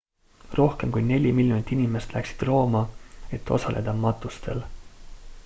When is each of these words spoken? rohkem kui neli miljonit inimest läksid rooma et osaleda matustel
rohkem 0.59 0.93
kui 0.95 1.03
neli 1.09 1.33
miljonit 1.39 1.73
inimest 1.75 2.15
läksid 2.17 2.47
rooma 2.51 2.83
et 3.39 3.53
osaleda 3.59 3.95
matustel 4.07 4.67